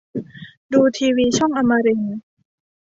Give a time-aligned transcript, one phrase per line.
[0.73, 2.15] ดูทีวีช่องอมรินทร์